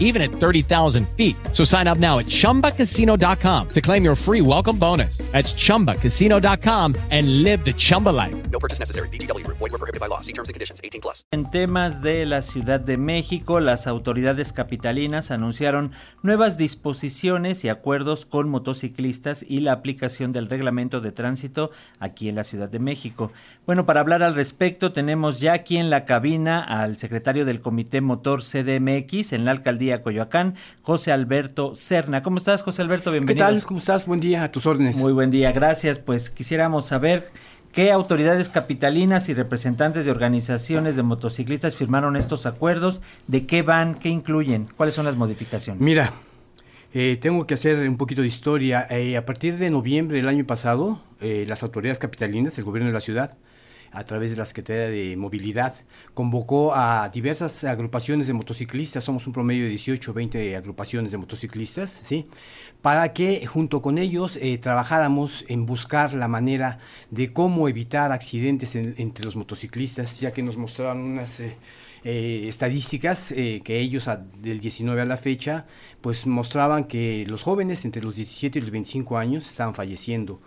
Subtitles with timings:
[0.00, 1.36] even at 30,000 feet.
[1.52, 5.18] So sign up now at ChumbaCasino.com to claim your free welcome bonus.
[5.32, 8.34] That's ChumbaCasino.com and live the Chumba life.
[8.50, 9.08] No purchase necessary.
[9.10, 9.46] VGW.
[9.46, 10.20] Void were prohibited by law.
[10.20, 10.80] See terms and conditions.
[10.82, 11.24] 18 plus.
[11.30, 18.26] En temas de la Ciudad de México, las autoridades capitalinas anunciaron nuevas disposiciones y acuerdos
[18.26, 23.32] con motociclistas y la aplicación del reglamento de tránsito aquí en la Ciudad de México.
[23.66, 28.00] Bueno, para hablar al respecto, tenemos ya aquí en la cabina al secretario del Comité
[28.00, 32.22] Motor CDMX en la alcaldía Coyoacán, José Alberto Cerna.
[32.22, 33.10] ¿Cómo estás, José Alberto?
[33.10, 33.46] Bienvenido.
[33.46, 33.62] ¿Qué tal?
[33.64, 34.06] ¿Cómo estás?
[34.06, 34.96] Buen día, a tus órdenes.
[34.96, 35.98] Muy buen día, gracias.
[35.98, 37.30] Pues quisiéramos saber
[37.72, 43.94] qué autoridades capitalinas y representantes de organizaciones de motociclistas firmaron estos acuerdos, de qué van,
[43.94, 45.80] qué incluyen, cuáles son las modificaciones.
[45.80, 46.12] Mira,
[46.94, 48.86] eh, tengo que hacer un poquito de historia.
[48.90, 52.94] Eh, a partir de noviembre del año pasado, eh, las autoridades capitalinas, el gobierno de
[52.94, 53.36] la ciudad,
[53.92, 55.74] a través de la Secretaría de Movilidad,
[56.14, 61.18] convocó a diversas agrupaciones de motociclistas, somos un promedio de 18 o 20 agrupaciones de
[61.18, 62.26] motociclistas, ¿sí?
[62.82, 66.78] para que junto con ellos eh, trabajáramos en buscar la manera
[67.10, 71.40] de cómo evitar accidentes entre los motociclistas, ya que nos mostraron unas...
[71.40, 71.56] Eh,
[72.04, 74.08] eh, estadísticas que ellos
[74.40, 75.64] del 19 a la fecha
[76.00, 80.40] pues mostraban que los jóvenes entre los 17 y los 25 años estaban falleciendo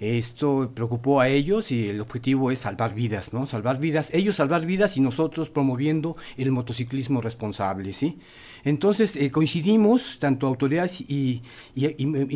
[0.00, 3.46] esto preocupó a ellos y el objetivo es salvar vidas, ¿no?
[3.46, 8.18] Salvar vidas, ellos salvar vidas y nosotros promoviendo el motociclismo responsable, ¿sí?
[8.64, 11.42] Entonces eh, coincidimos, tanto autoridades y,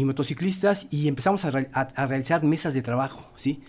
[0.04, 3.60] motociclistas, y empezamos a, a, realizar mesas de trabajo, ¿sí?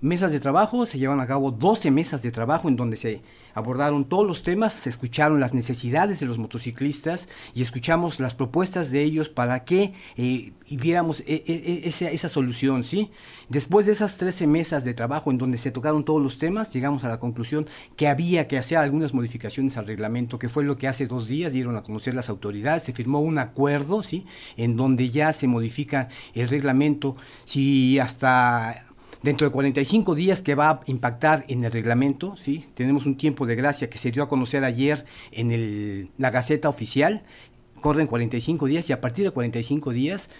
[0.00, 3.20] Mesas de trabajo, se llevan a cabo 12 mesas de trabajo en donde se
[3.52, 8.92] abordaron todos los temas, se escucharon las necesidades de los motociclistas y escuchamos las propuestas
[8.92, 13.10] de ellos para que eh, viéramos e, e, e, esa, esa, solución, ¿sí?
[13.48, 17.02] Después de esas 13 mesas de trabajo en donde se tocaron todos los temas, llegamos
[17.02, 17.66] a la conclusión
[17.96, 21.52] que había que hacer algunas modificaciones al reglamento, que fue lo que hace dos días
[21.52, 24.24] dieron a conocer las autoridades, se firmó un acuerdo, ¿sí?
[24.56, 28.87] En donde ya se modifica el reglamento, si hasta
[29.22, 32.64] Dentro de 45 días que va a impactar en el reglamento, ¿sí?
[32.74, 36.68] tenemos un tiempo de gracia que se dio a conocer ayer en el, la Gaceta
[36.68, 37.24] Oficial,
[37.80, 40.30] corren 45 días y a partir de 45 días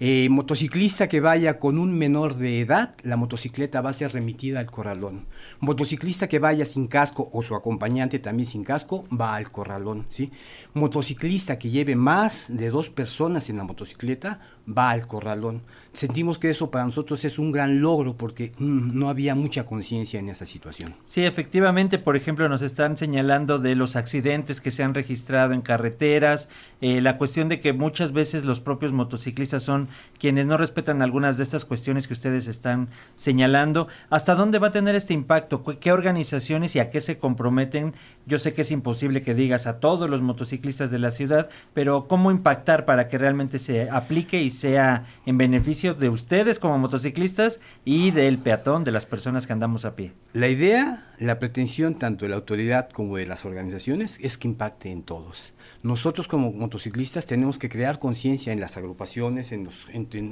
[0.00, 4.58] eh, motociclista que vaya con un menor de edad, la motocicleta va a ser remitida
[4.58, 5.26] al corralón.
[5.60, 10.06] Motociclista que vaya sin casco o su acompañante también sin casco, va al corralón.
[10.08, 10.32] ¿sí?
[10.72, 15.62] Motociclista que lleve más de dos personas en la motocicleta, va al corralón.
[15.92, 20.18] Sentimos que eso para nosotros es un gran logro porque mm, no había mucha conciencia
[20.18, 20.94] en esa situación.
[21.04, 25.60] Sí, efectivamente, por ejemplo, nos están señalando de los accidentes que se han registrado en
[25.60, 26.48] carreteras,
[26.80, 29.83] eh, la cuestión de que muchas veces los propios motociclistas son
[30.18, 33.88] quienes no respetan algunas de estas cuestiones que ustedes están señalando.
[34.10, 35.62] ¿Hasta dónde va a tener este impacto?
[35.80, 37.94] ¿Qué organizaciones y a qué se comprometen?
[38.26, 42.08] Yo sé que es imposible que digas a todos los motociclistas de la ciudad, pero
[42.08, 47.60] ¿cómo impactar para que realmente se aplique y sea en beneficio de ustedes como motociclistas
[47.84, 50.12] y del peatón, de las personas que andamos a pie.
[50.32, 54.90] La idea, la pretensión tanto de la autoridad como de las organizaciones es que impacte
[54.90, 55.52] en todos.
[55.82, 59.68] Nosotros como motociclistas tenemos que crear conciencia en las agrupaciones, en,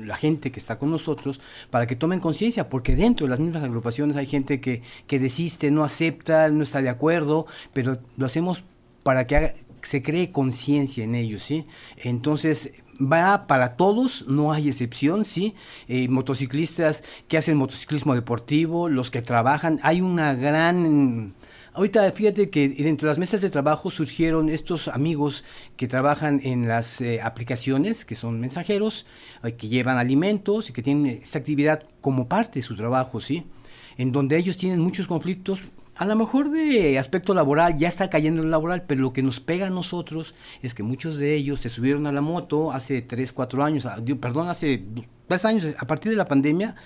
[0.07, 1.41] la gente que está con nosotros,
[1.71, 5.71] para que tomen conciencia, porque dentro de las mismas agrupaciones hay gente que, que desiste,
[5.71, 8.65] no acepta, no está de acuerdo, pero lo hacemos
[9.03, 11.67] para que se cree conciencia en ellos, ¿sí?
[11.97, 15.55] Entonces, va para todos, no hay excepción, ¿sí?
[15.89, 21.35] Eh, motociclistas que hacen motociclismo deportivo, los que trabajan, hay una gran...
[21.75, 25.43] Ahorita fíjate que dentro de las mesas de trabajo surgieron estos amigos
[25.77, 29.07] que trabajan en las eh, aplicaciones, que son mensajeros,
[29.43, 33.45] eh, que llevan alimentos y que tienen esta actividad como parte de su trabajo, ¿sí?
[33.97, 35.61] En donde ellos tienen muchos conflictos
[35.97, 39.23] a lo mejor de aspecto laboral ya está cayendo en el laboral, pero lo que
[39.23, 43.03] nos pega a nosotros es que muchos de ellos se subieron a la moto hace
[43.03, 43.87] 3, 4 años,
[44.21, 44.85] perdón, hace
[45.33, 46.77] 3 años, a partir de la pandemia,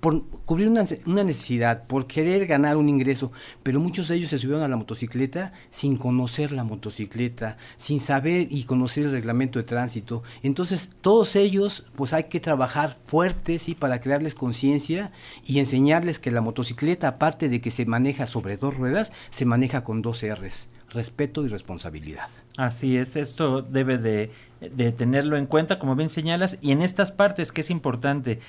[0.00, 3.30] por cubrir una, una, necesidad, por querer ganar un ingreso,
[3.62, 8.46] pero muchos de ellos se subieron a la motocicleta sin conocer la motocicleta, sin saber
[8.50, 10.22] y conocer el reglamento de tránsito.
[10.42, 13.74] Entonces, todos ellos, pues hay que trabajar fuerte, ¿sí?
[13.74, 15.12] Para crearles conciencia
[15.44, 19.84] y enseñarles que la motocicleta, aparte de que se maneja sobre dos ruedas, se maneja
[19.84, 22.28] con dos R's, respeto y responsabilidad.
[22.56, 27.12] Así es, esto debe de, de tenerlo en cuenta, como bien señalas, y en estas
[27.12, 28.40] partes que es importante,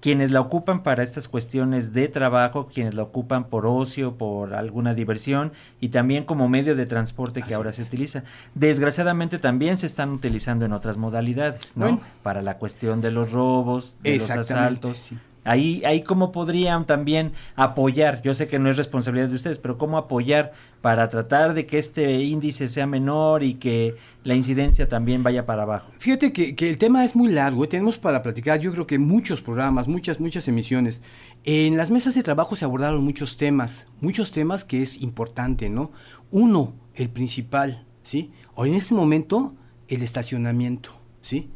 [0.00, 4.94] quienes la ocupan para estas cuestiones de trabajo, quienes la ocupan por ocio, por alguna
[4.94, 7.76] diversión y también como medio de transporte que Así ahora es.
[7.76, 8.22] se utiliza.
[8.54, 11.86] Desgraciadamente también se están utilizando en otras modalidades, ¿no?
[11.86, 12.00] Bueno.
[12.22, 14.98] Para la cuestión de los robos, de los asaltos.
[14.98, 15.16] sí.
[15.46, 19.78] Ahí, ahí cómo podrían también apoyar, yo sé que no es responsabilidad de ustedes, pero
[19.78, 23.94] cómo apoyar para tratar de que este índice sea menor y que
[24.24, 25.90] la incidencia también vaya para abajo.
[25.98, 27.68] Fíjate que, el tema es muy largo, ¿eh?
[27.68, 31.00] tenemos para platicar yo creo que muchos programas, muchas, muchas emisiones.
[31.44, 35.92] En las mesas de trabajo se abordaron muchos temas, muchos temas que es importante, ¿no?
[36.30, 38.30] Uno, el principal, ¿sí?
[38.54, 39.54] O en este momento,
[39.86, 40.90] el estacionamiento,
[41.22, 41.50] ¿sí?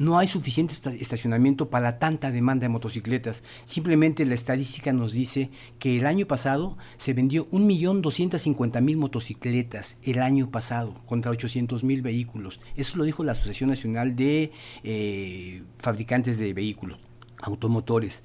[0.00, 3.42] No hay suficiente esta- estacionamiento para tanta demanda de motocicletas.
[3.66, 10.50] Simplemente la estadística nos dice que el año pasado se vendió 1.250.000 motocicletas el año
[10.50, 12.60] pasado contra 800.000 vehículos.
[12.76, 14.52] Eso lo dijo la Asociación Nacional de
[14.84, 16.98] eh, Fabricantes de Vehículos,
[17.42, 18.22] Automotores.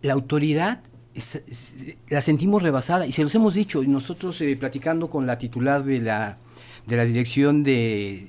[0.00, 0.80] La autoridad
[2.08, 3.82] la sentimos rebasada y se los hemos dicho.
[3.82, 6.38] Nosotros eh, platicando con la titular de la,
[6.86, 8.26] de la Dirección de-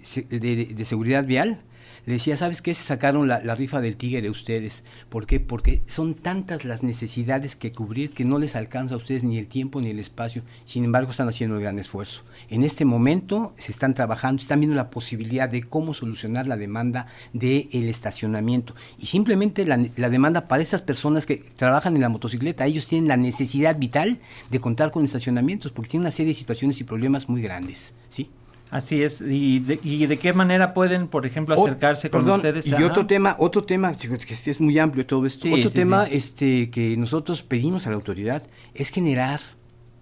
[0.75, 1.62] de Seguridad Vial,
[2.05, 2.73] le decía, ¿sabes qué?
[2.73, 4.83] Se sacaron la, la rifa del tigre ustedes.
[5.09, 5.39] ¿Por qué?
[5.39, 9.47] Porque son tantas las necesidades que cubrir que no les alcanza a ustedes ni el
[9.47, 10.43] tiempo ni el espacio.
[10.65, 12.21] Sin embargo, están haciendo el gran esfuerzo.
[12.49, 17.07] En este momento se están trabajando, están viendo la posibilidad de cómo solucionar la demanda
[17.33, 18.75] del estacionamiento.
[18.99, 23.07] Y simplemente la, la demanda para estas personas que trabajan en la motocicleta, ellos tienen
[23.07, 24.19] la necesidad vital
[24.49, 27.93] de contar con estacionamientos porque tienen una serie de situaciones y problemas muy grandes.
[28.09, 28.29] ¿sí?
[28.71, 29.21] Así es.
[29.21, 32.67] ¿Y de, y de qué manera pueden, por ejemplo, O- acercarse con perdón, ustedes?
[32.67, 32.85] Y Ajá.
[32.88, 35.44] otro tema, otro tema, que es muy amplio todo esto.
[35.44, 36.15] Sí, otro sí, tema sí.
[36.15, 39.39] este que nosotros pedimos a la autoridad es generar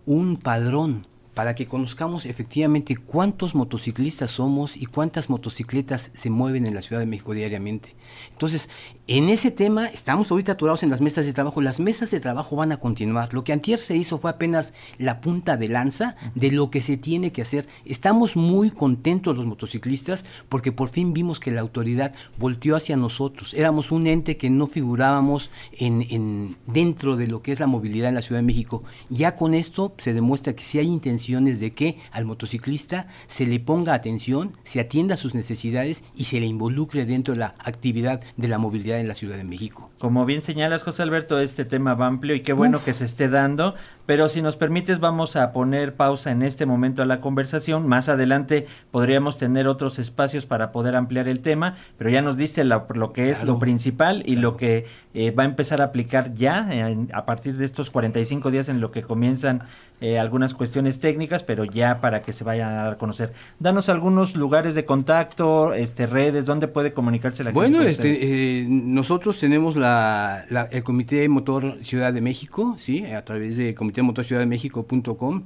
[0.05, 6.75] un padrón para que conozcamos efectivamente cuántos motociclistas somos y cuántas motocicletas se mueven en
[6.75, 7.95] la Ciudad de México diariamente.
[8.31, 8.69] Entonces,
[9.07, 11.61] en ese tema estamos ahorita aturados en las mesas de trabajo.
[11.61, 13.33] Las mesas de trabajo van a continuar.
[13.33, 16.97] Lo que antier se hizo fue apenas la punta de lanza de lo que se
[16.97, 17.67] tiene que hacer.
[17.85, 23.53] Estamos muy contentos los motociclistas porque por fin vimos que la autoridad volteó hacia nosotros.
[23.53, 28.09] Éramos un ente que no figurábamos en, en- dentro de lo que es la movilidad
[28.09, 28.83] en la Ciudad de México.
[29.09, 30.87] Ya con esto se demuestra que sí hay
[31.23, 36.25] intenciones de que al motociclista se le ponga atención, se atienda a sus necesidades y
[36.25, 39.89] se le involucre dentro de la actividad de la movilidad en la Ciudad de México.
[39.99, 42.85] Como bien señalas, José Alberto, este tema va amplio y qué bueno Uf.
[42.85, 43.75] que se esté dando,
[44.05, 47.87] pero si nos permites vamos a poner pausa en este momento a la conversación.
[47.87, 52.63] Más adelante podríamos tener otros espacios para poder ampliar el tema, pero ya nos diste
[52.65, 54.85] la- lo que es lo principal y lo que
[55.15, 58.81] eh, va a empezar a aplicar ya en- a partir de estos 45 días en
[58.81, 59.61] lo que comienzan
[60.01, 61.12] eh, algunas cuestiones técnicas,
[61.45, 63.33] pero ya para que se vayan a dar a conocer.
[63.59, 67.59] Danos algunos lugares de contacto, este redes, donde puede comunicarse la gente.
[67.59, 73.23] Bueno, este, eh, nosotros tenemos la, la- el Comité Motor Ciudad de México, sí, a
[73.25, 75.43] través de comitémotorciudaddemexico.com.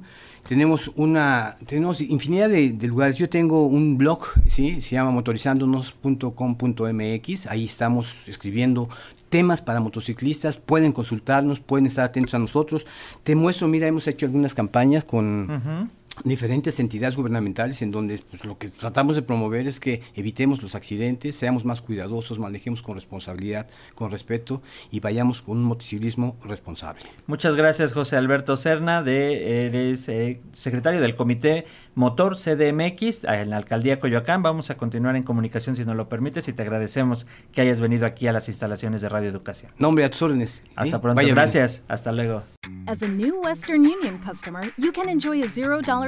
[0.48, 3.18] Tenemos una, tenemos infinidad de, de lugares.
[3.18, 7.46] Yo tengo un blog, sí, se llama motorizándonos.com.mx.
[7.48, 8.88] Ahí estamos escribiendo
[9.28, 10.58] temas para motociclistas.
[10.58, 12.86] Pueden consultarnos, pueden estar atentos a nosotros.
[13.24, 15.90] Te muestro, mira, hemos hecho algunas campañas con.
[16.24, 20.74] Diferentes entidades gubernamentales en donde pues, lo que tratamos de promover es que evitemos los
[20.74, 27.02] accidentes, seamos más cuidadosos, manejemos con responsabilidad, con respeto y vayamos con un motociclismo responsable.
[27.26, 33.50] Muchas gracias, José Alberto Serna, de, eres eh, secretario del Comité Motor CDMX eh, en
[33.50, 34.42] la Alcaldía Coyoacán.
[34.42, 38.06] Vamos a continuar en comunicación si nos lo permites y te agradecemos que hayas venido
[38.06, 39.72] aquí a las instalaciones de Radio Educación.
[39.78, 40.62] Nombre a tus órdenes.
[40.76, 41.16] Hasta pronto.
[41.16, 41.34] Vaya bien.
[41.34, 41.82] Gracias.
[41.88, 42.44] Hasta luego.
[42.86, 46.07] As a new Western Union customer, you can enjoy a $0